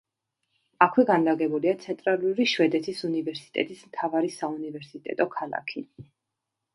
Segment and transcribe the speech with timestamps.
[0.83, 5.85] აქვე განლაგებულია ცენტრალური შვედეთის უნივერსიტეტის მთავარი საუნივერსიტეტო ქალაქი.